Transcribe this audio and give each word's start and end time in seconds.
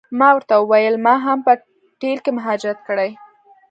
ما 0.19 0.29
ورته 0.35 0.53
وویل 0.57 0.95
ما 1.05 1.15
هم 1.25 1.39
په 1.47 1.53
ټل 1.99 2.17
کې 2.23 2.31
مهاجرت 2.37 2.79
کړی. 2.87 3.09